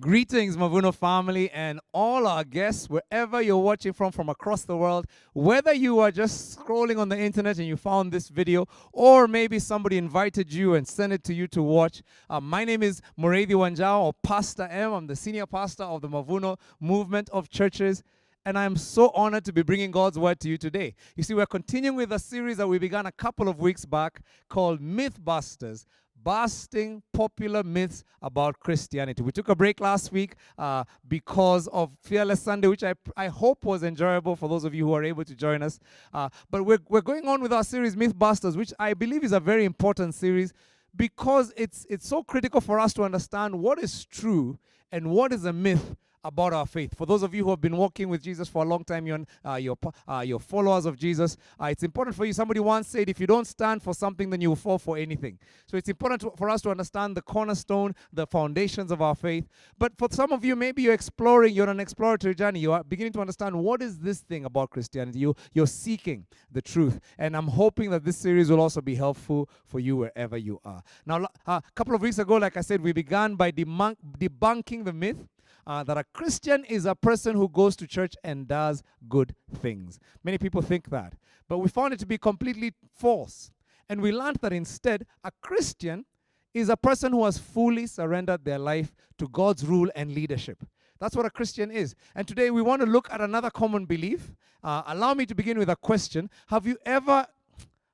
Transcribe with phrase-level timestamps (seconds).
[0.00, 5.06] Greetings, Mavuno family, and all our guests, wherever you're watching from, from across the world.
[5.34, 9.58] Whether you are just scrolling on the internet and you found this video, or maybe
[9.58, 12.02] somebody invited you and sent it to you to watch.
[12.30, 14.94] Uh, my name is Muriithi Wanjau, or Pastor M.
[14.94, 18.02] I'm the senior pastor of the Mavuno Movement of Churches.
[18.46, 20.94] And I'm so honored to be bringing God's word to you today.
[21.16, 24.20] You see, we're continuing with a series that we began a couple of weeks back
[24.48, 25.86] called Mythbusters
[26.24, 29.22] busting popular myths about Christianity.
[29.22, 33.64] We took a break last week uh, because of Fearless Sunday, which I, I hope
[33.64, 35.78] was enjoyable for those of you who are able to join us.
[36.12, 39.40] Uh, but we're, we're going on with our series, Mythbusters, which I believe is a
[39.40, 40.52] very important series
[40.96, 44.58] because it's, it's so critical for us to understand what is true
[44.90, 45.94] and what is a myth
[46.24, 46.96] about our faith.
[46.96, 49.24] For those of you who have been walking with Jesus for a long time, you're,
[49.44, 49.78] uh, you're,
[50.08, 52.32] uh, you're followers of Jesus, uh, it's important for you.
[52.32, 55.38] Somebody once said, if you don't stand for something, then you will fall for anything.
[55.66, 59.46] So it's important to, for us to understand the cornerstone, the foundations of our faith.
[59.78, 62.60] But for some of you, maybe you're exploring, you're on an exploratory journey.
[62.60, 65.18] You are beginning to understand what is this thing about Christianity.
[65.18, 67.00] You, you're seeking the truth.
[67.18, 70.82] And I'm hoping that this series will also be helpful for you wherever you are.
[71.04, 74.84] Now, uh, a couple of weeks ago, like I said, we began by debunk- debunking
[74.84, 75.26] the myth
[75.66, 79.98] uh, that a Christian is a person who goes to church and does good things.
[80.22, 81.14] Many people think that.
[81.48, 83.50] But we found it to be completely false.
[83.88, 86.04] And we learned that instead, a Christian
[86.52, 90.64] is a person who has fully surrendered their life to God's rule and leadership.
[91.00, 91.94] That's what a Christian is.
[92.14, 94.32] And today we want to look at another common belief.
[94.62, 97.26] Uh, allow me to begin with a question Have you ever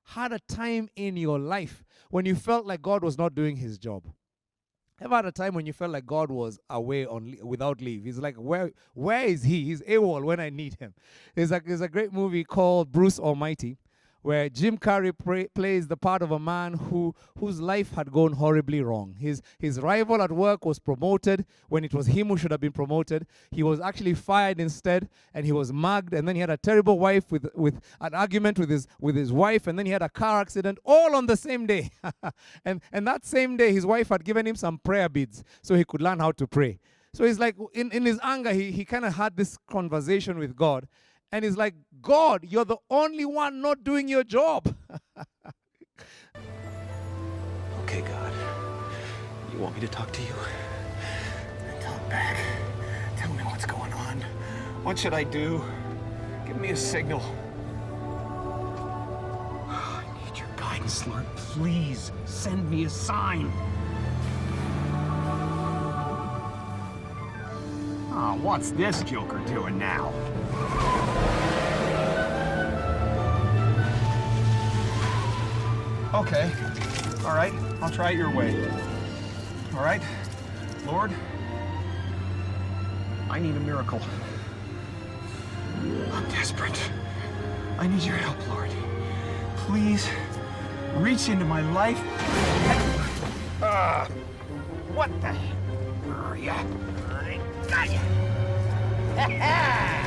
[0.04, 3.78] had a time in your life when you felt like God was not doing his
[3.78, 4.04] job?
[5.00, 8.04] Ever had a time when you felt like God was away on without leave?
[8.04, 9.64] He's like, where where is he?
[9.64, 10.94] He's AWOL when I need him.
[11.34, 13.78] There's a, there's a great movie called Bruce Almighty
[14.22, 18.32] where Jim Carrey pra- plays the part of a man who whose life had gone
[18.32, 19.14] horribly wrong.
[19.18, 22.72] His his rival at work was promoted when it was him who should have been
[22.72, 23.26] promoted.
[23.50, 26.14] He was actually fired instead, and he was mugged.
[26.14, 29.32] And then he had a terrible wife with with an argument with his with his
[29.32, 31.90] wife, and then he had a car accident all on the same day.
[32.64, 35.84] and and that same day, his wife had given him some prayer beads so he
[35.84, 36.78] could learn how to pray.
[37.12, 40.54] So he's like, in, in his anger, he, he kind of had this conversation with
[40.54, 40.86] God.
[41.32, 44.74] And he's like, God, you're the only one not doing your job.
[47.80, 48.32] okay, God.
[49.52, 50.32] You want me to talk to you?
[51.80, 52.36] Talk back.
[53.16, 54.20] Tell me what's going on.
[54.82, 55.62] What should I do?
[56.46, 57.22] Give me a signal.
[59.68, 61.26] I need your guidance, Lord.
[61.36, 63.52] Please send me a sign.
[68.12, 70.12] Oh, what's this joker doing now?
[76.20, 76.52] Okay.
[77.24, 77.52] All right.
[77.80, 78.54] I'll try it your way.
[79.72, 80.02] All right.
[80.84, 81.10] Lord,
[83.30, 84.02] I need a miracle.
[86.12, 86.78] I'm desperate.
[87.78, 88.70] I need your help, Lord.
[89.56, 90.10] Please
[90.96, 91.98] reach into my life.
[93.62, 94.06] Ah!
[94.92, 95.32] what the?
[96.04, 96.50] Where are you?
[96.50, 97.98] I got you.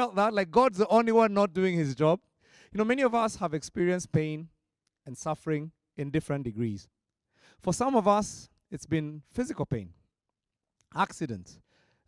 [0.00, 0.32] felt that?
[0.32, 2.20] Like God's the only one not doing his job?
[2.72, 4.48] You know, many of us have experienced pain
[5.04, 6.88] and suffering in different degrees.
[7.60, 9.90] For some of us, it's been physical pain,
[10.94, 11.60] accidents,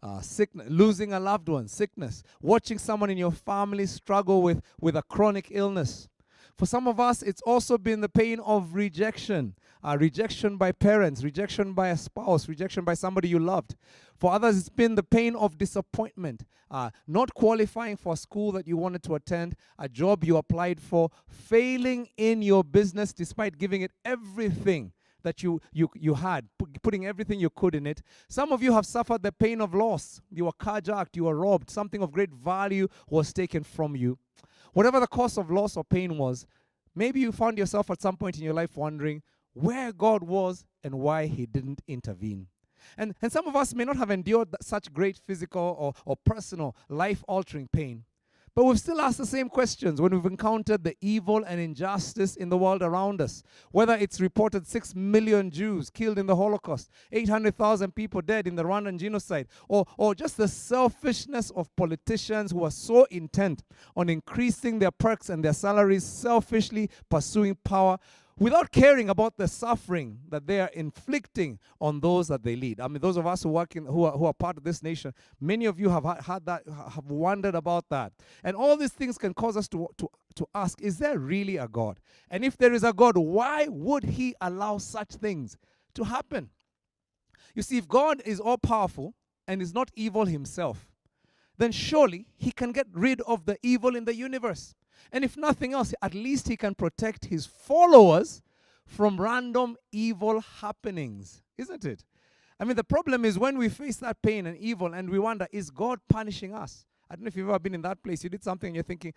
[0.02, 4.96] uh, sickness, losing a loved one, sickness, watching someone in your family struggle with, with
[4.96, 6.08] a chronic illness.
[6.56, 11.24] For some of us, it's also been the pain of rejection, uh, rejection by parents,
[11.24, 13.74] rejection by a spouse, rejection by somebody you loved.
[14.16, 18.66] For others, it's been the pain of disappointment, uh, not qualifying for a school that
[18.66, 23.82] you wanted to attend, a job you applied for, failing in your business despite giving
[23.82, 24.92] it everything
[25.22, 28.02] that you you you had, pu- putting everything you could in it.
[28.28, 30.20] Some of you have suffered the pain of loss.
[30.30, 34.18] You were carjacked, you were robbed, something of great value was taken from you.
[34.72, 36.46] Whatever the cause of loss or pain was,
[36.94, 39.22] maybe you found yourself at some point in your life wondering
[39.54, 42.48] where God was and why He didn't intervene.
[42.96, 46.76] And, and some of us may not have endured such great physical or, or personal
[46.88, 48.04] life altering pain.
[48.54, 52.50] But we've still asked the same questions when we've encountered the evil and injustice in
[52.50, 53.42] the world around us.
[53.70, 58.62] Whether it's reported 6 million Jews killed in the Holocaust, 800,000 people dead in the
[58.62, 63.62] Rwandan genocide, or, or just the selfishness of politicians who are so intent
[63.96, 67.98] on increasing their perks and their salaries, selfishly pursuing power
[68.42, 72.80] without caring about the suffering that they are inflicting on those that they lead.
[72.80, 74.82] I mean, those of us who work in, who are, who are part of this
[74.82, 78.12] nation, many of you have had that, have wondered about that.
[78.42, 81.68] And all these things can cause us to, to, to ask, is there really a
[81.68, 82.00] God?
[82.30, 85.56] And if there is a God, why would he allow such things
[85.94, 86.50] to happen?
[87.54, 89.14] You see, if God is all powerful
[89.46, 90.88] and is not evil himself,
[91.58, 94.74] then surely he can get rid of the evil in the universe.
[95.10, 98.42] And if nothing else, at least he can protect his followers
[98.86, 102.04] from random evil happenings, isn't it?
[102.60, 105.48] I mean, the problem is when we face that pain and evil and we wonder,
[105.50, 106.86] is God punishing us?
[107.10, 108.22] I don't know if you've ever been in that place.
[108.22, 109.12] You did something and you're thinking,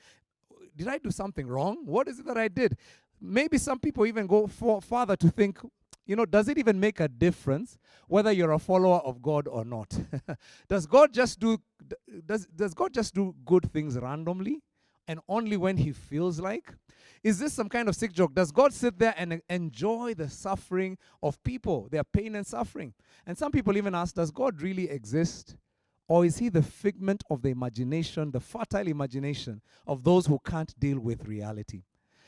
[0.76, 1.86] did I do something wrong?
[1.86, 2.78] What is it that I did?
[3.22, 5.60] Maybe some people even go for farther to think,
[6.06, 7.78] you know, does it even make a difference
[8.08, 9.98] whether you're a follower of God or not?
[10.68, 11.58] does God just do
[12.26, 14.62] does does God just do good things randomly
[15.08, 16.74] and only when he feels like?
[17.24, 18.36] Is this some kind of sick joke?
[18.36, 22.94] Does God sit there and enjoy the suffering of people, their pain and suffering?
[23.26, 25.56] And some people even ask, does God really exist?
[26.08, 30.80] Or is he the figment of the imagination, the fertile imagination of those who can't
[30.80, 31.82] deal with reality?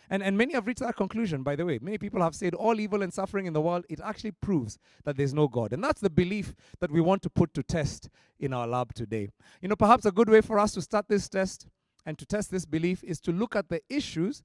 [0.09, 1.79] And, and many have reached that conclusion, by the way.
[1.81, 5.17] Many people have said all evil and suffering in the world, it actually proves that
[5.17, 5.73] there's no God.
[5.73, 8.09] And that's the belief that we want to put to test
[8.39, 9.29] in our lab today.
[9.61, 11.67] You know, perhaps a good way for us to start this test
[12.07, 14.41] and to test this belief is to look at the issues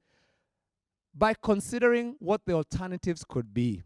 [1.14, 3.84] by considering what the alternatives could be.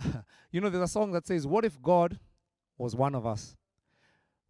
[0.50, 2.18] you know, there's a song that says, What if God
[2.76, 3.54] was one of us?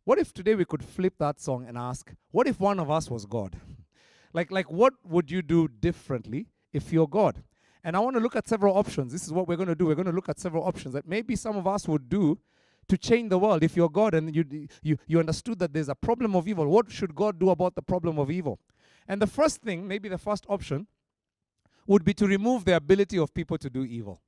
[0.05, 3.11] What if today we could flip that song and ask, What if one of us
[3.11, 3.57] was God?
[4.33, 7.43] like, like, what would you do differently if you're God?
[7.85, 9.13] And I want to look at several options.
[9.13, 9.85] This is what we're going to do.
[9.85, 12.39] We're going to look at several options that maybe some of us would do
[12.91, 13.63] to change the world.
[13.63, 14.45] If you're God and you,
[14.83, 17.83] you, you understood that there's a problem of evil, what should God do about the
[17.83, 18.59] problem of evil?
[19.09, 20.87] And the first thing, maybe the first option,
[21.87, 24.21] would be to remove the ability of people to do evil.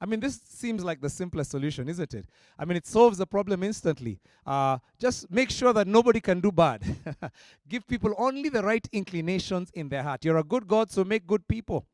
[0.00, 2.26] I mean, this seems like the simplest solution, isn't it?
[2.58, 4.20] I mean, it solves the problem instantly.
[4.44, 6.82] Uh, just make sure that nobody can do bad.
[7.68, 10.24] Give people only the right inclinations in their heart.
[10.24, 11.86] You're a good God, so make good people.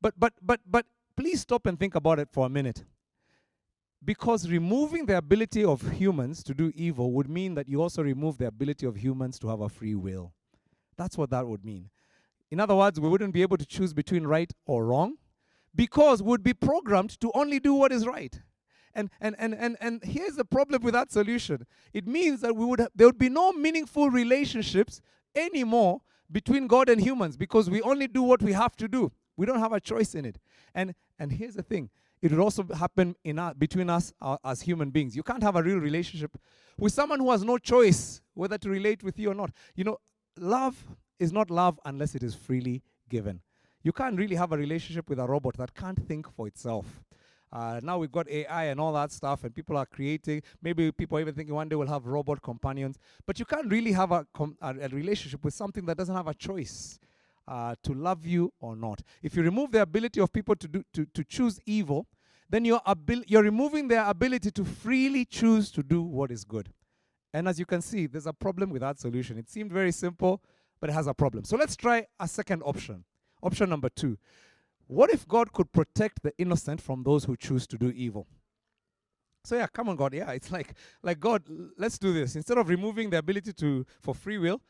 [0.00, 0.86] But, but, but, but,
[1.16, 2.84] please stop and think about it for a minute.
[4.04, 8.38] Because removing the ability of humans to do evil would mean that you also remove
[8.38, 10.32] the ability of humans to have a free will.
[10.96, 11.90] That's what that would mean.
[12.50, 15.16] In other words, we wouldn't be able to choose between right or wrong
[15.74, 18.40] because we'd be programmed to only do what is right.
[18.94, 22.64] And, and, and, and, and here's the problem with that solution it means that we
[22.64, 25.00] would ha- there would be no meaningful relationships
[25.34, 26.00] anymore
[26.30, 29.12] between God and humans because we only do what we have to do.
[29.36, 30.38] We don't have a choice in it.
[30.74, 34.62] And, and here's the thing it would also happen in our, between us uh, as
[34.62, 35.16] human beings.
[35.16, 36.36] You can't have a real relationship
[36.78, 39.50] with someone who has no choice whether to relate with you or not.
[39.74, 39.98] You know,
[40.38, 40.76] love
[41.18, 43.40] is not love unless it is freely given.
[43.82, 47.02] You can't really have a relationship with a robot that can't think for itself.
[47.50, 50.42] Uh, now we've got AI and all that stuff, and people are creating.
[50.60, 52.98] Maybe people are even thinking one day we'll have robot companions.
[53.26, 56.28] But you can't really have a, com- a, a relationship with something that doesn't have
[56.28, 56.98] a choice
[57.48, 59.02] uh, to love you or not.
[59.22, 62.06] If you remove the ability of people to do to, to choose evil,
[62.50, 66.72] then you're, abil- you're removing their ability to freely choose to do what is good.
[67.32, 69.38] And as you can see, there's a problem with that solution.
[69.38, 70.42] It seemed very simple,
[70.80, 71.44] but it has a problem.
[71.44, 73.04] So let's try a second option.
[73.42, 74.18] Option number two.
[74.86, 78.26] What if God could protect the innocent from those who choose to do evil?
[79.44, 80.14] So yeah, come on, God.
[80.14, 81.42] Yeah, it's like like God,
[81.78, 82.36] let's do this.
[82.36, 84.60] Instead of removing the ability to for free will,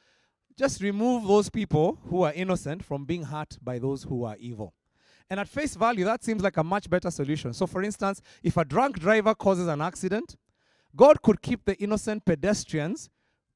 [0.58, 4.74] just remove those people who are innocent from being hurt by those who are evil.
[5.30, 7.52] And at face value, that seems like a much better solution.
[7.52, 10.36] So, for instance, if a drunk driver causes an accident,
[10.96, 13.08] God could keep the innocent pedestrians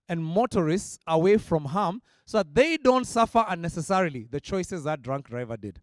[0.08, 5.28] and motorists away from harm so that they don't suffer unnecessarily the choices that drunk
[5.28, 5.80] driver did.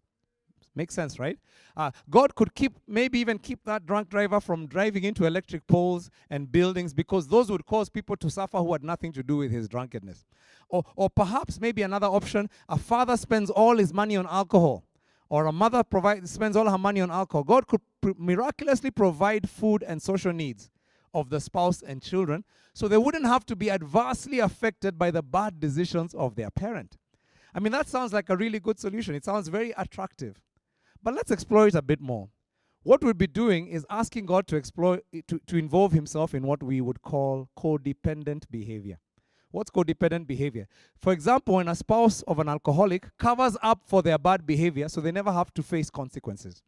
[0.74, 1.38] Makes sense, right?
[1.76, 6.10] Uh, God could keep, maybe even keep that drunk driver from driving into electric poles
[6.30, 9.50] and buildings because those would cause people to suffer who had nothing to do with
[9.50, 10.24] his drunkenness.
[10.68, 14.84] Or, or perhaps, maybe another option, a father spends all his money on alcohol
[15.30, 17.44] or a mother provides spends all her money on alcohol.
[17.44, 20.70] God could pr- miraculously provide food and social needs
[21.14, 25.22] of the spouse and children so they wouldn't have to be adversely affected by the
[25.22, 26.98] bad decisions of their parent.
[27.54, 29.14] I mean, that sounds like a really good solution.
[29.14, 30.40] It sounds very attractive.
[31.02, 32.28] But let's explore it a bit more.
[32.82, 36.62] What we'd be doing is asking God to explore to, to involve himself in what
[36.62, 38.98] we would call codependent behavior.
[39.50, 40.66] What's codependent behavior?
[40.96, 45.00] For example, when a spouse of an alcoholic covers up for their bad behavior so
[45.00, 46.62] they never have to face consequences.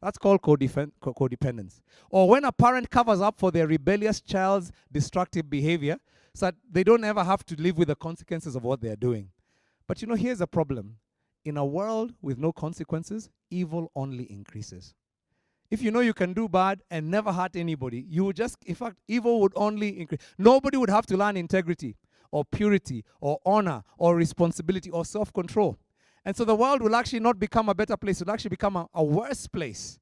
[0.00, 1.80] That's called codependence.
[2.08, 5.98] Or when a parent covers up for their rebellious child's destructive behavior
[6.34, 9.30] so that they don't ever have to live with the consequences of what they're doing.
[9.88, 10.96] But you know, here's a problem.
[11.48, 14.92] In a world with no consequences, evil only increases.
[15.70, 18.74] If you know you can do bad and never hurt anybody, you would just, in
[18.74, 20.20] fact, evil would only increase.
[20.36, 21.96] Nobody would have to learn integrity
[22.32, 25.78] or purity or honor or responsibility or self control.
[26.22, 28.76] And so the world will actually not become a better place, it will actually become
[28.76, 29.98] a, a worse place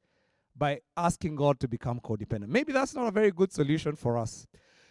[0.57, 2.49] by asking God to become codependent.
[2.49, 4.49] Maybe that's not a very good solution for us.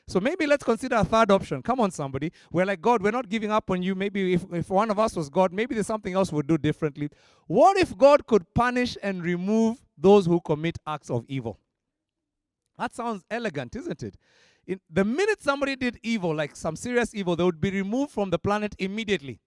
[0.07, 1.63] So maybe let's consider a third option.
[1.63, 2.31] Come on, somebody.
[2.51, 3.95] We're like, God, we're not giving up on you.
[3.95, 7.09] Maybe if, if one of us was God, maybe there's something else we'd do differently.
[7.47, 11.59] What if God could punish and remove those who commit acts of evil?
[12.77, 14.15] That sounds elegant, isn't it?
[14.67, 18.29] In the minute somebody did evil, like some serious evil, they would be removed from
[18.29, 19.39] the planet immediately.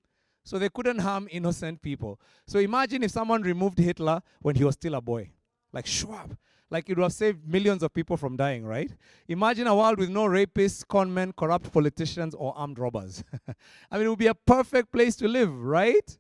[0.44, 2.20] So they couldn't harm innocent people.
[2.46, 5.30] So imagine if someone removed Hitler when he was still a boy.
[5.72, 6.36] Like Schwab.
[6.70, 8.90] Like it would have saved millions of people from dying, right?
[9.26, 13.25] Imagine a world with no rapists, conmen, corrupt politicians, or armed robbers.
[13.90, 16.18] I mean, it would be a perfect place to live, right?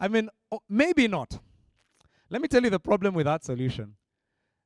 [0.00, 0.30] I mean,
[0.68, 1.38] maybe not.
[2.30, 3.94] Let me tell you the problem with that solution.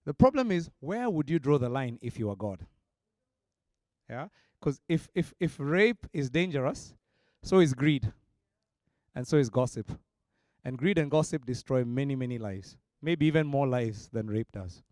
[0.04, 2.64] The problem is, where would you draw the line if you are God?
[4.08, 4.28] Yeah?
[4.60, 6.94] Because if, if, if rape is dangerous,
[7.42, 8.12] so is greed.
[9.16, 9.90] And so is gossip.
[10.64, 12.76] And greed and gossip destroy many, many lives.
[13.02, 14.82] Maybe even more lives than rape does.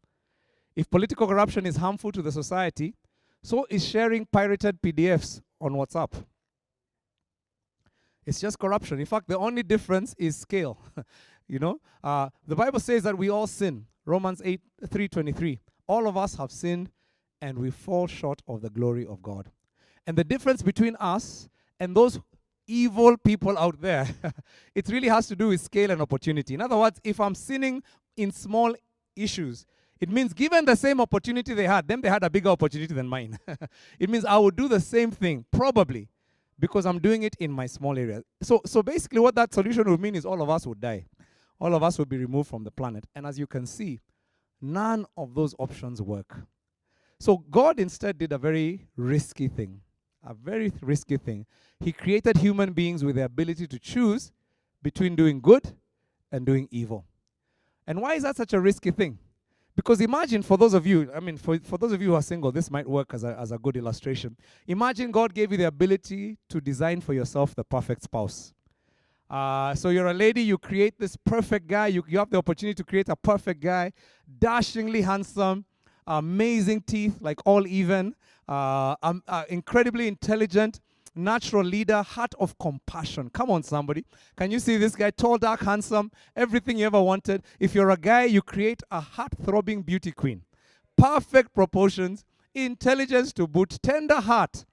[0.76, 2.94] If political corruption is harmful to the society,
[3.42, 6.12] so is sharing pirated PDFs on WhatsApp.
[8.26, 8.98] It's just corruption.
[8.98, 10.78] In fact, the only difference is scale.
[11.48, 13.86] you know, uh, the Bible says that we all sin.
[14.06, 15.58] Romans 8 3:23.
[15.86, 16.90] All of us have sinned
[17.40, 19.50] and we fall short of the glory of God.
[20.06, 22.18] And the difference between us and those
[22.66, 24.08] evil people out there,
[24.74, 26.54] it really has to do with scale and opportunity.
[26.54, 27.82] In other words, if I'm sinning
[28.16, 28.74] in small
[29.14, 29.66] issues,
[30.00, 33.06] it means given the same opportunity they had, them they had a bigger opportunity than
[33.06, 33.38] mine.
[33.98, 36.08] it means I would do the same thing, probably,
[36.58, 38.22] because I'm doing it in my small area.
[38.42, 41.06] So, so basically, what that solution would mean is all of us would die.
[41.60, 43.06] All of us would be removed from the planet.
[43.14, 44.00] And as you can see,
[44.60, 46.36] none of those options work.
[47.20, 49.80] So God instead did a very risky thing,
[50.22, 51.46] a very risky thing.
[51.80, 54.32] He created human beings with the ability to choose
[54.82, 55.74] between doing good
[56.30, 57.06] and doing evil.
[57.86, 59.18] And why is that such a risky thing?
[59.76, 62.22] Because imagine for those of you, I mean, for, for those of you who are
[62.22, 64.36] single, this might work as a, as a good illustration.
[64.68, 68.54] Imagine God gave you the ability to design for yourself the perfect spouse.
[69.28, 72.74] Uh, so you're a lady, you create this perfect guy, you, you have the opportunity
[72.74, 73.90] to create a perfect guy,
[74.38, 75.64] dashingly handsome,
[76.06, 78.14] amazing teeth, like all even,
[78.48, 80.80] uh, um, uh, incredibly intelligent,
[81.14, 83.30] natural leader, heart of compassion.
[83.30, 84.04] Come on, somebody.
[84.36, 85.10] Can you see this guy?
[85.10, 87.42] Tall, dark, handsome, everything you ever wanted.
[87.58, 90.42] If you're a guy, you create a heart throbbing beauty queen.
[90.96, 94.64] Perfect proportions, intelligence to boot, tender heart.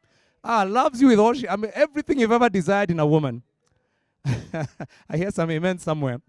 [0.44, 3.44] Ah, loves you with all she, I mean, everything you've ever desired in a woman.
[4.26, 6.22] I hear some amen somewhere.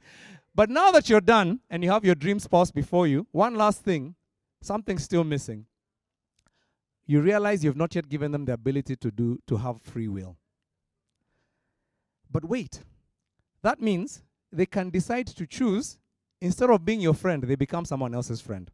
[0.54, 3.82] But now that you're done and you have your dream spouse before you, one last
[3.82, 4.14] thing,
[4.60, 5.66] something's still missing
[7.06, 10.36] you realize you've not yet given them the ability to do to have free will.
[12.30, 12.80] But wait,
[13.62, 15.98] that means they can decide to choose
[16.40, 18.70] instead of being your friend, they become someone else's friend.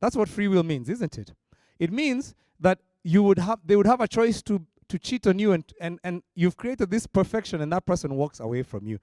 [0.00, 1.32] That's what free will means, isn't it?
[1.78, 5.38] It means that you would have they would have a choice to to cheat on
[5.38, 8.98] you and and and you've created this perfection and that person walks away from you.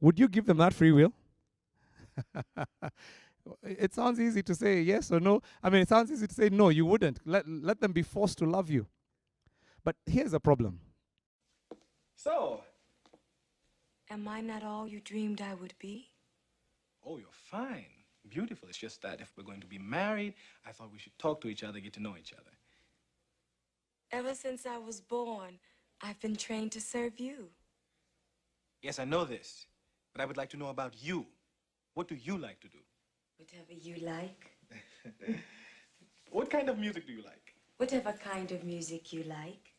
[0.00, 1.12] Would you give them that free will?
[3.62, 5.42] It sounds easy to say yes or no.
[5.62, 7.20] I mean, it sounds easy to say no, you wouldn't.
[7.26, 8.86] Let, let them be forced to love you.
[9.84, 10.80] But here's a problem.
[12.16, 12.62] So,
[14.10, 16.08] am I not all you dreamed I would be?
[17.06, 17.84] Oh, you're fine.
[18.28, 18.68] Beautiful.
[18.68, 20.34] It's just that if we're going to be married,
[20.66, 22.50] I thought we should talk to each other, get to know each other.
[24.10, 25.58] Ever since I was born,
[26.00, 27.50] I've been trained to serve you.
[28.80, 29.66] Yes, I know this.
[30.14, 31.26] But I would like to know about you.
[31.94, 32.78] What do you like to do?
[33.38, 34.50] Whatever you like.
[36.34, 37.54] What kind of music do you like?
[37.76, 39.72] Whatever kind of music you like.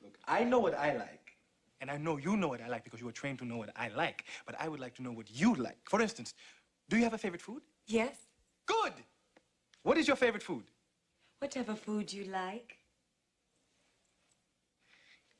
[0.00, 1.32] Look, I know what I like.
[1.80, 3.70] And I know you know what I like because you were trained to know what
[3.74, 4.24] I like.
[4.46, 5.78] But I would like to know what you like.
[5.88, 6.32] For instance,
[6.88, 7.62] do you have a favorite food?
[7.88, 8.14] Yes?
[8.66, 8.92] Good!
[9.82, 10.62] What is your favorite food?
[11.40, 12.78] Whatever food you like.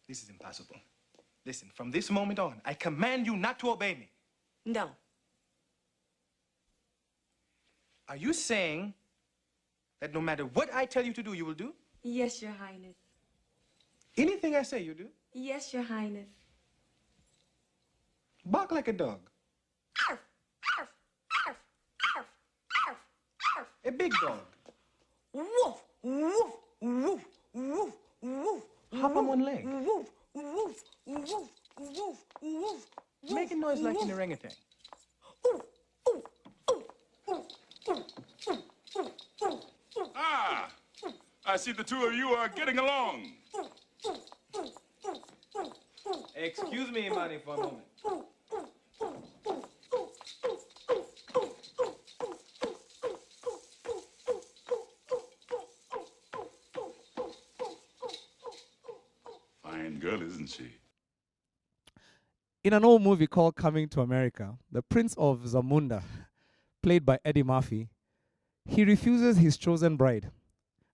[0.08, 0.76] This is impossible.
[1.46, 4.10] Listen, from this moment on, I command you not to obey me.
[4.66, 4.90] No.
[8.08, 8.94] Are you saying
[10.00, 11.72] that no matter what I tell you to do, you will do?
[12.02, 12.96] Yes, Your Highness.
[14.16, 15.08] Anything I say, you do?
[15.32, 16.28] Yes, Your Highness.
[18.44, 19.20] Bark like a dog.
[20.10, 20.18] Arf,
[20.78, 20.88] arf,
[21.46, 21.56] arf,
[22.16, 22.26] arf,
[22.86, 22.96] arf,
[23.56, 23.66] arf.
[23.86, 24.40] A big dog.
[25.32, 28.62] Woof, woof, woof, woof, woof.
[28.92, 29.64] Hop on one leg.
[29.64, 32.86] Woof, woof, woof, woof, woof.
[33.30, 34.50] Make a noise like an orangutan.
[40.14, 40.70] Ah,
[41.44, 43.32] I see the two of you are getting along.
[46.36, 47.84] Excuse me, Imani, for a moment.
[59.62, 60.70] Fine girl, isn't she?
[62.62, 66.02] In an old movie called Coming to America, the Prince of Zamunda,
[66.82, 67.88] played by Eddie Murphy,
[68.64, 70.30] he refuses his chosen bride,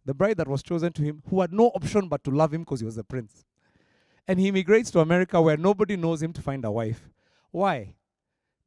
[0.04, 2.62] the bride that was chosen to him, who had no option but to love him
[2.62, 3.44] because he was a prince.
[4.26, 7.08] And he immigrates to America where nobody knows him to find a wife.
[7.50, 7.94] Why?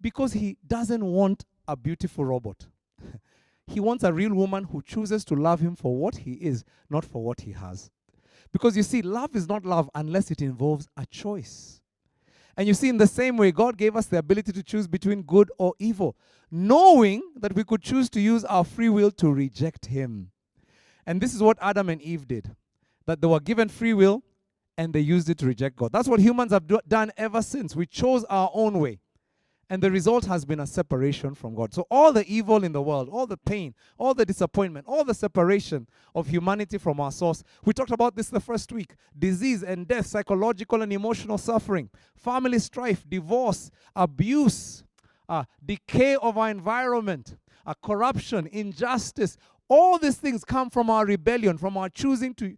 [0.01, 2.67] Because he doesn't want a beautiful robot.
[3.67, 7.05] he wants a real woman who chooses to love him for what he is, not
[7.05, 7.89] for what he has.
[8.51, 11.81] Because you see, love is not love unless it involves a choice.
[12.55, 15.23] And you see, in the same way, God gave us the ability to choose between
[15.23, 16.15] good or evil,
[16.51, 20.31] knowing that we could choose to use our free will to reject Him.
[21.05, 22.55] And this is what Adam and Eve did
[23.05, 24.23] that they were given free will
[24.77, 25.91] and they used it to reject God.
[25.91, 27.75] That's what humans have do- done ever since.
[27.75, 28.99] We chose our own way.
[29.73, 31.73] And the result has been a separation from God.
[31.73, 35.15] So, all the evil in the world, all the pain, all the disappointment, all the
[35.15, 37.43] separation of humanity from our source.
[37.65, 42.59] We talked about this the first week disease and death, psychological and emotional suffering, family
[42.59, 44.83] strife, divorce, abuse,
[45.27, 49.37] uh, decay of our environment, uh, corruption, injustice.
[49.69, 52.55] All these things come from our rebellion, from our choosing to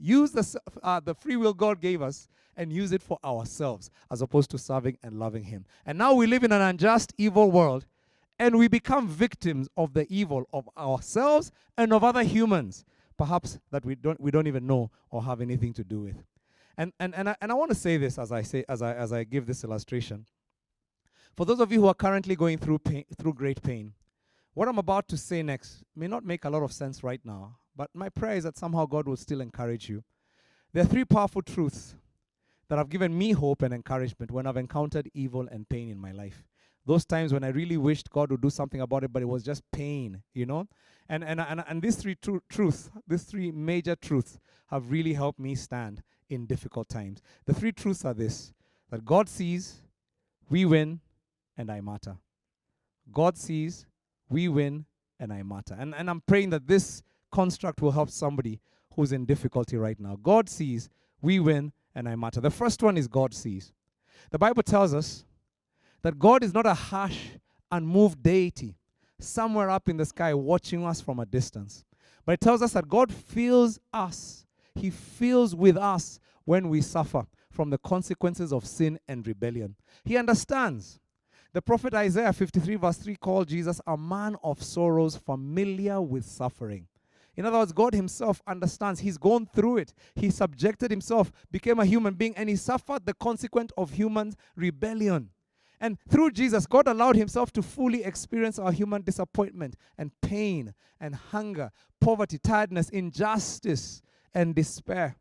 [0.00, 4.22] use the, uh, the free will God gave us and use it for ourselves as
[4.22, 5.64] opposed to serving and loving Him.
[5.86, 7.86] And now we live in an unjust, evil world
[8.40, 12.86] and we become victims of the evil of ourselves and of other humans,
[13.18, 16.24] perhaps that we don't, we don't even know or have anything to do with.
[16.78, 18.94] And, and, and I, and I want to say this as I, say, as, I,
[18.94, 20.24] as I give this illustration.
[21.36, 23.92] For those of you who are currently going through, pain, through great pain,
[24.54, 27.58] what I'm about to say next may not make a lot of sense right now,
[27.80, 30.04] but my prayer is that somehow God will still encourage you.
[30.74, 31.94] There are three powerful truths
[32.68, 36.12] that have given me hope and encouragement when I've encountered evil and pain in my
[36.12, 36.44] life.
[36.84, 39.42] Those times when I really wished God would do something about it, but it was
[39.42, 40.68] just pain, you know?
[41.08, 45.40] And, and, and, and these three tru- truths, these three major truths, have really helped
[45.40, 47.22] me stand in difficult times.
[47.46, 48.52] The three truths are this
[48.90, 49.80] that God sees,
[50.50, 51.00] we win,
[51.56, 52.18] and I matter.
[53.10, 53.86] God sees,
[54.28, 54.84] we win,
[55.18, 55.74] and I matter.
[55.78, 58.60] And, and I'm praying that this construct will help somebody
[58.94, 60.16] who's in difficulty right now.
[60.22, 60.88] God sees,
[61.22, 62.40] we win, and I matter.
[62.40, 63.72] The first one is God sees.
[64.30, 65.24] The Bible tells us
[66.02, 67.30] that God is not a harsh,
[67.70, 68.76] unmoved deity
[69.18, 71.84] somewhere up in the sky watching us from a distance.
[72.24, 74.46] But it tells us that God feels us.
[74.74, 79.76] He feels with us when we suffer from the consequences of sin and rebellion.
[80.04, 80.98] He understands.
[81.52, 86.86] The prophet Isaiah 53, verse 3, called Jesus a man of sorrows, familiar with suffering.
[87.36, 89.00] In other words, God Himself understands.
[89.00, 89.94] He's gone through it.
[90.14, 95.30] He subjected Himself, became a human being, and He suffered the consequence of human rebellion.
[95.80, 101.14] And through Jesus, God allowed Himself to fully experience our human disappointment and pain and
[101.14, 104.02] hunger, poverty, tiredness, injustice,
[104.34, 105.16] and despair.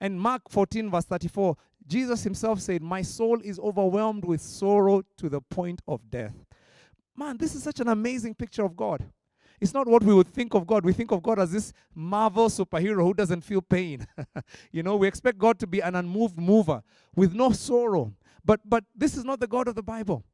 [0.00, 5.28] And Mark 14, verse 34, Jesus Himself said, My soul is overwhelmed with sorrow to
[5.28, 6.34] the point of death.
[7.16, 9.04] Man, this is such an amazing picture of God.
[9.60, 10.84] It's not what we would think of God.
[10.84, 14.06] We think of God as this Marvel superhero who doesn't feel pain.
[14.72, 16.82] you know, we expect God to be an unmoved mover
[17.14, 18.14] with no sorrow.
[18.44, 20.24] But but this is not the God of the Bible.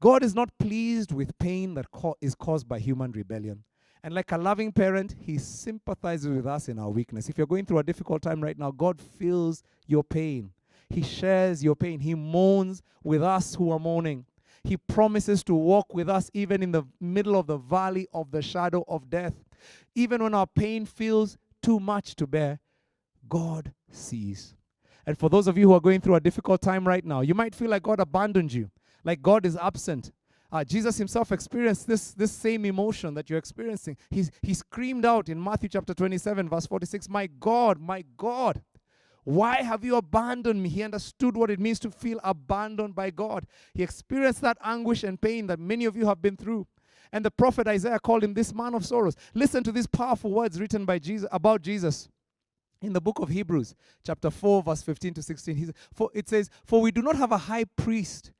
[0.00, 3.62] God is not pleased with pain that co- is caused by human rebellion.
[4.02, 7.28] And like a loving parent, he sympathizes with us in our weakness.
[7.28, 10.50] If you're going through a difficult time right now, God feels your pain.
[10.90, 12.00] He shares your pain.
[12.00, 14.26] He mourns with us who are mourning.
[14.64, 18.42] He promises to walk with us even in the middle of the valley of the
[18.42, 19.34] shadow of death.
[19.94, 22.60] Even when our pain feels too much to bear,
[23.28, 24.54] God sees.
[25.06, 27.34] And for those of you who are going through a difficult time right now, you
[27.34, 28.70] might feel like God abandoned you,
[29.04, 30.12] like God is absent.
[30.52, 33.96] Uh, Jesus himself experienced this, this same emotion that you're experiencing.
[34.10, 38.62] He's, he screamed out in Matthew chapter 27, verse 46, My God, my God,
[39.24, 40.68] why have you abandoned me?
[40.68, 43.46] He understood what it means to feel abandoned by God.
[43.72, 46.66] He experienced that anguish and pain that many of you have been through.
[47.12, 49.16] And the prophet Isaiah called him this man of sorrows.
[49.34, 52.08] Listen to these powerful words written by Jesus about Jesus
[52.80, 55.56] in the book of Hebrews, chapter 4, verse 15 to 16.
[55.56, 58.32] He, for, it says, For we do not have a high priest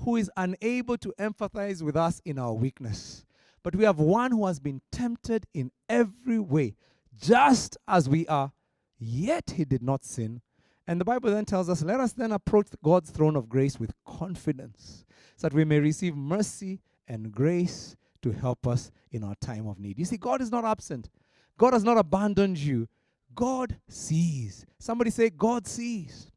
[0.00, 3.24] who is unable to empathize with us in our weakness,
[3.62, 6.74] but we have one who has been tempted in every way,
[7.18, 8.52] just as we are,
[8.98, 10.40] yet he did not sin.
[10.86, 13.92] And the Bible then tells us, Let us then approach God's throne of grace with
[14.06, 15.04] confidence,
[15.36, 19.78] so that we may receive mercy and grace to help us in our time of
[19.78, 19.98] need.
[19.98, 21.10] You see, God is not absent,
[21.56, 22.88] God has not abandoned you.
[23.34, 24.66] God sees.
[24.80, 26.32] Somebody say, God sees.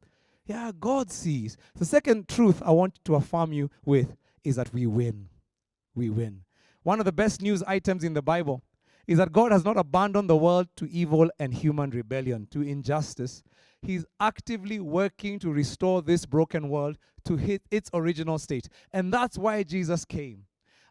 [0.46, 1.58] Yeah, God sees.
[1.76, 5.30] The second truth I want to affirm you with is that we win.
[5.96, 6.42] We win.
[6.84, 8.62] One of the best news items in the Bible
[9.12, 13.44] is that God has not abandoned the world to evil and human rebellion, to injustice.
[13.82, 18.70] He's actively working to restore this broken world to hit its original state.
[18.94, 20.46] And that's why Jesus came.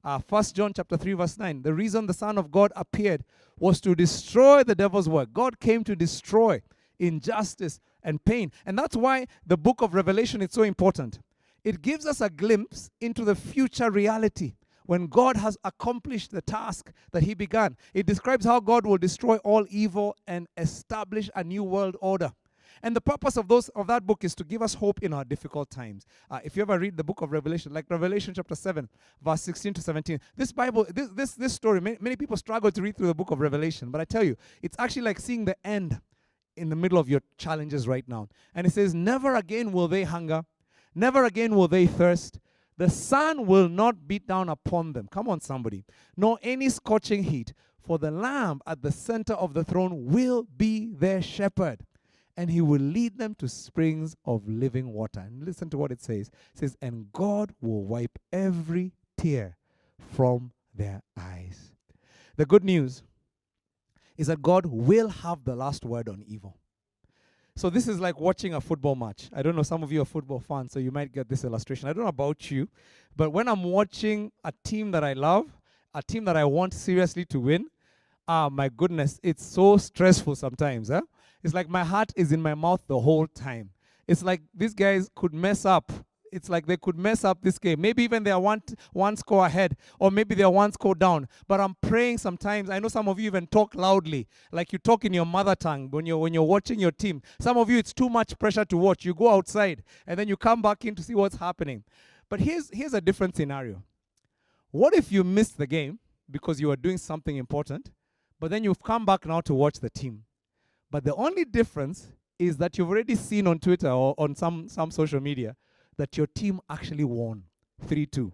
[0.05, 1.63] Uh, 1 John chapter 3 verse 9.
[1.63, 3.25] The reason the Son of God appeared
[3.59, 5.33] was to destroy the devil's work.
[5.33, 6.61] God came to destroy
[6.99, 8.53] injustice and pain.
[8.67, 11.21] And that's why the book of Revelation is so important.
[11.65, 14.57] It gives us a glimpse into the future reality
[14.91, 17.77] when God has accomplished the task that he began.
[17.95, 22.33] It describes how God will destroy all evil and establish a new world order.
[22.83, 25.25] And the purpose of those of that book is to give us hope in our
[25.25, 26.07] difficult times.
[26.29, 28.89] Uh, if you ever read the book of Revelation, like Revelation chapter 7,
[29.23, 32.83] verse 16 to 17, this Bible, this this, this story, many, many people struggle to
[32.83, 35.57] read through the book of Revelation, but I tell you, it's actually like seeing the
[35.65, 36.01] end
[36.57, 38.27] in the middle of your challenges right now.
[38.57, 40.47] And it says, Never again will they hunger,
[40.97, 42.41] never again will they thirst.
[42.81, 45.07] The sun will not beat down upon them.
[45.13, 45.85] Come on, somebody.
[46.17, 50.87] Nor any scorching heat, for the Lamb at the center of the throne will be
[50.87, 51.85] their shepherd
[52.39, 55.21] and he will lead them to springs of living water.
[55.21, 56.31] And listen to what it says.
[56.55, 59.59] It says, And God will wipe every tear
[59.99, 61.73] from their eyes.
[62.37, 63.03] The good news
[64.17, 66.57] is that God will have the last word on evil.
[67.57, 69.29] So this is like watching a football match.
[69.33, 71.89] I don't know, some of you are football fans, so you might get this illustration.
[71.89, 72.69] I don't know about you,
[73.17, 75.47] but when I'm watching a team that I love,
[75.95, 77.67] a team that I want seriously to win,
[78.29, 80.89] ah, my goodness, it's so stressful sometimes.
[80.89, 81.03] Huh?
[81.43, 83.71] It's like my heart is in my mouth the whole time.
[84.07, 85.91] It's like these guys could mess up.
[86.33, 87.81] It's like they could mess up this game.
[87.81, 88.63] Maybe even they are one,
[88.93, 91.29] one score ahead, or maybe they are one score down.
[91.49, 92.71] But I'm praying sometimes.
[92.71, 95.91] I know some of you even talk loudly, like you talk in your mother tongue
[95.91, 97.23] when you're when you're watching your team.
[97.41, 99.05] Some of you, it's too much pressure to watch.
[99.05, 101.85] You go outside and then you come back in to see what's happening.
[102.29, 103.83] But here's here's a different scenario.
[104.71, 105.99] What if you missed the game
[106.31, 107.91] because you were doing something important,
[108.39, 110.25] but then you've come back now to watch the team?
[110.91, 114.91] But the only difference is that you've already seen on Twitter or on some, some
[114.91, 115.57] social media
[116.01, 117.45] that your team actually won
[117.87, 118.33] 3-2.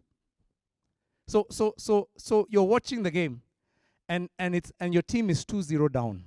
[1.26, 3.42] So so so so you're watching the game
[4.09, 6.22] and and it's and your team is 2-0 down.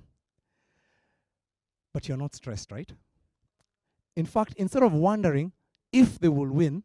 [1.94, 2.92] But you're not stressed, right?
[4.18, 5.54] In fact, instead of wondering
[5.94, 6.84] if they will win,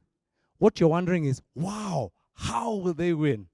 [0.59, 3.49] what you're wondering is, wow, how will they win?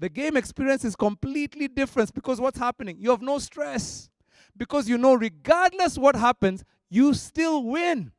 [0.00, 2.96] The game experience is completely different because what's happening?
[2.98, 4.10] You have no stress
[4.56, 8.10] because you know, regardless what happens, you still win.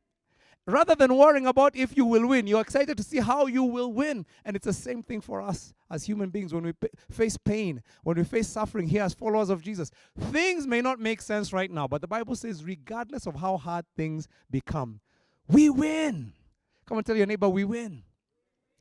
[0.66, 3.92] Rather than worrying about if you will win, you're excited to see how you will
[3.92, 4.24] win.
[4.44, 7.82] And it's the same thing for us as human beings when we p- face pain,
[8.02, 9.90] when we face suffering here as followers of Jesus.
[10.18, 13.84] Things may not make sense right now, but the Bible says, regardless of how hard
[13.94, 15.00] things become,
[15.48, 16.32] we win.
[16.86, 18.02] Come and tell your neighbor, we win.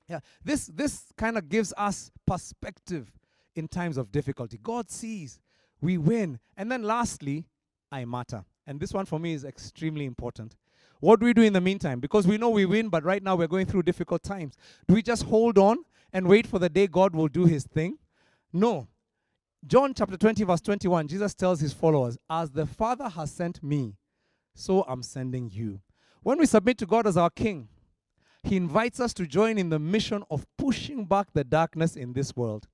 [0.07, 3.11] Yeah, this this kind of gives us perspective
[3.55, 4.57] in times of difficulty.
[4.61, 5.39] God sees
[5.81, 6.39] we win.
[6.55, 7.45] And then lastly,
[7.91, 8.45] I matter.
[8.65, 10.55] And this one for me is extremely important.
[11.03, 11.99] What do we do in the meantime?
[11.99, 14.55] Because we know we win, but right now we're going through difficult times.
[14.87, 15.79] Do we just hold on
[16.13, 17.97] and wait for the day God will do his thing?
[18.53, 18.87] No.
[19.67, 23.97] John chapter 20, verse 21, Jesus tells his followers, As the Father has sent me,
[24.55, 25.81] so I'm sending you.
[26.21, 27.67] When we submit to God as our King,
[28.41, 32.33] He invites us to join in the mission of pushing back the darkness in this
[32.33, 32.69] world.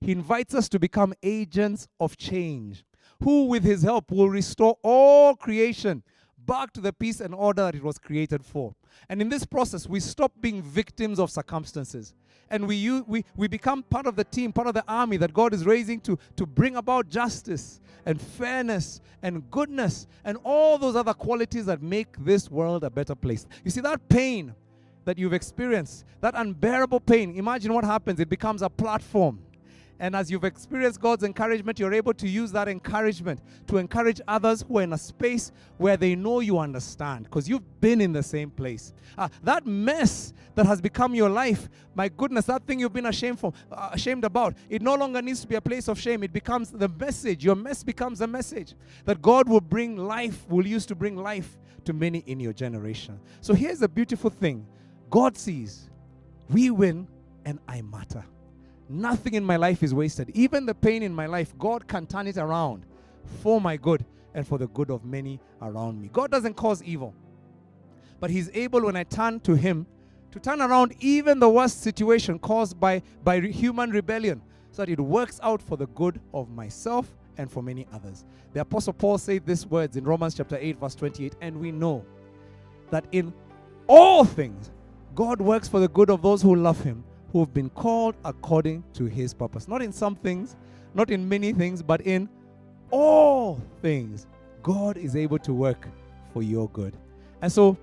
[0.00, 2.84] He invites us to become agents of change,
[3.22, 6.02] who, with His help, will restore all creation
[6.48, 8.74] back to the peace and order that it was created for.
[9.08, 12.14] And in this process, we stop being victims of circumstances.
[12.50, 15.52] And we, we, we become part of the team, part of the army that God
[15.52, 21.12] is raising to, to bring about justice and fairness and goodness and all those other
[21.12, 23.46] qualities that make this world a better place.
[23.64, 24.54] You see, that pain
[25.04, 28.18] that you've experienced, that unbearable pain, imagine what happens.
[28.18, 29.40] It becomes a platform.
[30.00, 34.64] And as you've experienced God's encouragement, you're able to use that encouragement to encourage others
[34.66, 38.22] who are in a space where they know you understand because you've been in the
[38.22, 38.92] same place.
[39.16, 43.40] Ah, that mess that has become your life, my goodness, that thing you've been ashamed
[43.40, 46.22] for, uh, ashamed about, it no longer needs to be a place of shame.
[46.22, 47.44] It becomes the message.
[47.44, 51.58] Your mess becomes a message that God will bring life, will use to bring life
[51.84, 53.18] to many in your generation.
[53.40, 54.66] So here's the beautiful thing
[55.10, 55.88] God sees,
[56.50, 57.08] we win,
[57.44, 58.24] and I matter.
[58.88, 60.30] Nothing in my life is wasted.
[60.34, 62.86] Even the pain in my life, God can turn it around
[63.42, 66.08] for my good and for the good of many around me.
[66.12, 67.14] God doesn't cause evil,
[68.20, 69.86] but He's able when I turn to Him
[70.30, 75.00] to turn around even the worst situation caused by, by human rebellion so that it
[75.00, 78.24] works out for the good of myself and for many others.
[78.52, 82.04] The Apostle Paul said these words in Romans chapter 8, verse 28, and we know
[82.90, 83.32] that in
[83.86, 84.70] all things
[85.14, 88.84] God works for the good of those who love Him who have been called according
[88.94, 89.68] to his purpose.
[89.68, 90.56] Not in some things,
[90.94, 92.28] not in many things, but in
[92.90, 94.26] all things.
[94.62, 95.88] God is able to work
[96.32, 96.96] for your good.
[97.42, 97.76] And so,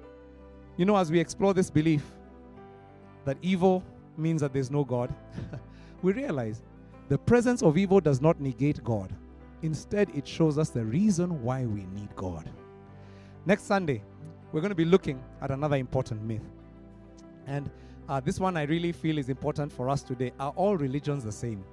[0.78, 2.04] you know, as we explore this belief
[3.26, 3.84] that evil
[4.18, 5.14] means that there's no God,
[6.02, 6.62] we realize
[7.08, 9.14] the presence of evil does not negate God.
[9.62, 12.50] Instead, it shows us the reason why we need God.
[13.46, 14.02] Next Sunday,
[14.52, 16.42] we're going to be looking at another important myth.
[17.48, 17.70] And
[18.08, 20.32] uh, this one I really feel is important for us today.
[20.40, 21.64] Are all religions the same?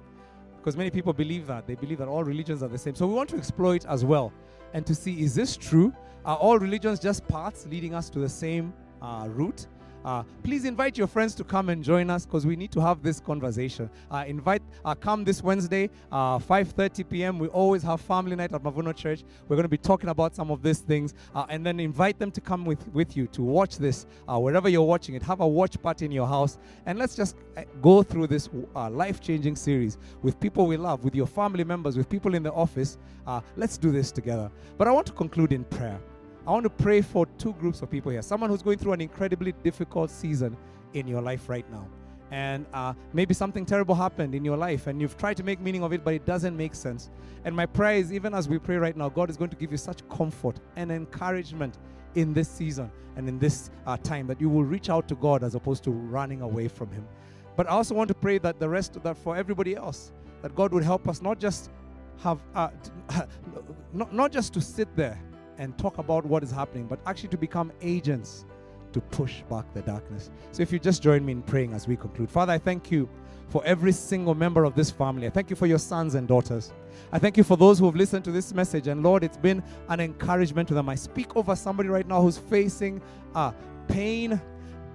[0.57, 1.67] Because many people believe that.
[1.67, 2.95] They believe that all religions are the same.
[2.95, 4.31] So we want to explore it as well
[4.73, 5.93] and to see is this true?
[6.25, 9.67] Are all religions just paths leading us to the same uh, route?
[10.03, 13.01] Uh, please invite your friends to come and join us because we need to have
[13.01, 13.89] this conversation.
[14.11, 17.39] Uh, invite, uh, come this Wednesday, uh, 5:30 p.m.
[17.39, 19.23] We always have family night at Mavuno Church.
[19.47, 22.31] We're going to be talking about some of these things, uh, and then invite them
[22.31, 25.23] to come with with you to watch this uh, wherever you're watching it.
[25.23, 28.89] Have a watch party in your house, and let's just uh, go through this uh,
[28.89, 32.97] life-changing series with people we love, with your family members, with people in the office.
[33.25, 34.51] Uh, let's do this together.
[34.77, 35.99] But I want to conclude in prayer.
[36.45, 38.21] I want to pray for two groups of people here.
[38.21, 40.57] Someone who's going through an incredibly difficult season
[40.93, 41.87] in your life right now.
[42.31, 45.83] And uh, maybe something terrible happened in your life and you've tried to make meaning
[45.83, 47.09] of it, but it doesn't make sense.
[47.45, 49.71] And my prayer is, even as we pray right now, God is going to give
[49.71, 51.77] you such comfort and encouragement
[52.15, 55.43] in this season and in this uh, time that you will reach out to God
[55.43, 57.07] as opposed to running away from Him.
[57.55, 60.73] But I also want to pray that the rest, that for everybody else, that God
[60.73, 61.69] would help us not just
[62.17, 62.69] have, uh,
[63.93, 65.21] not, not just to sit there
[65.63, 68.45] and talk about what is happening, but actually to become agents
[68.91, 70.29] to push back the darkness.
[70.51, 72.29] So if you just join me in praying as we conclude.
[72.29, 73.09] Father, I thank you
[73.49, 75.25] for every single member of this family.
[75.25, 76.73] I thank you for your sons and daughters.
[77.11, 78.87] I thank you for those who have listened to this message.
[78.87, 80.89] And Lord, it's been an encouragement to them.
[80.89, 83.01] I speak over somebody right now who's facing
[83.33, 83.51] uh,
[83.87, 84.39] pain,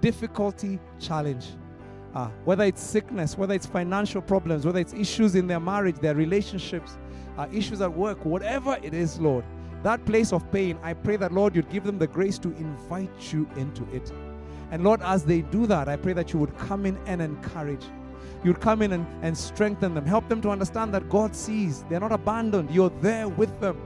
[0.01, 1.47] difficulty, challenge.
[2.15, 6.15] Uh, whether it's sickness, whether it's financial problems, whether it's issues in their marriage, their
[6.15, 6.97] relationships,
[7.37, 9.45] uh, issues at work, whatever it is, Lord,
[9.83, 13.33] that place of pain, I pray that, Lord, you'd give them the grace to invite
[13.33, 14.11] you into it.
[14.71, 17.83] And Lord, as they do that, I pray that you would come in and encourage.
[18.43, 20.05] You'd come in and, and strengthen them.
[20.05, 21.83] Help them to understand that God sees.
[21.89, 22.71] They're not abandoned.
[22.71, 23.77] You're there with them.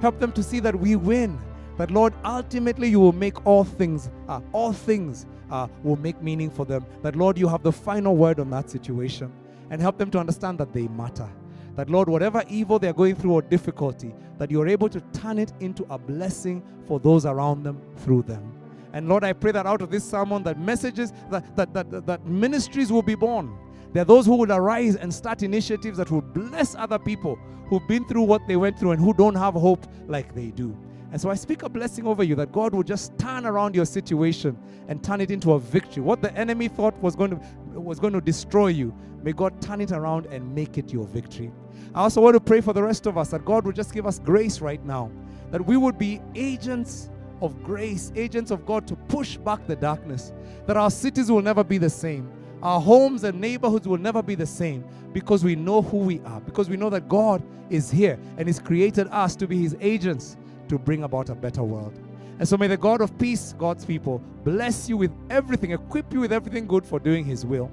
[0.00, 1.38] Help them to see that we win.
[1.78, 6.50] That, Lord, ultimately you will make all things, uh, all things uh, will make meaning
[6.50, 6.84] for them.
[7.02, 9.32] That, Lord, you have the final word on that situation.
[9.70, 11.28] And help them to understand that they matter
[11.76, 15.52] that Lord, whatever evil they're going through or difficulty, that you're able to turn it
[15.60, 18.52] into a blessing for those around them through them.
[18.92, 22.26] And Lord, I pray that out of this sermon, that messages, that, that, that, that
[22.26, 23.56] ministries will be born.
[23.92, 27.86] There are those who will arise and start initiatives that will bless other people who've
[27.86, 30.76] been through what they went through and who don't have hope like they do.
[31.12, 33.84] And so I speak a blessing over you that God will just turn around your
[33.84, 34.56] situation
[34.88, 36.02] and turn it into a victory.
[36.02, 37.40] What the enemy thought was going to
[37.80, 41.52] was going to destroy you, may God turn it around and make it your victory.
[41.94, 44.06] I also want to pray for the rest of us that God will just give
[44.06, 45.10] us grace right now,
[45.50, 50.32] that we would be agents of grace, agents of God to push back the darkness,
[50.66, 52.30] that our cities will never be the same.
[52.62, 56.40] Our homes and neighborhoods will never be the same because we know who we are,
[56.40, 60.36] because we know that God is here and He's created us to be His agents
[60.70, 61.98] to bring about a better world.
[62.38, 66.20] And so may the God of peace, God's people, bless you with everything, equip you
[66.20, 67.70] with everything good for doing His will.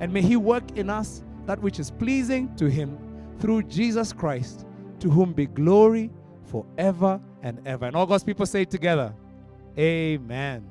[0.00, 2.98] And may He work in us that which is pleasing to Him
[3.38, 4.66] through Jesus Christ,
[5.00, 6.10] to whom be glory
[6.46, 7.86] forever and ever.
[7.86, 9.14] And all God's people say together.
[9.78, 10.69] Amen.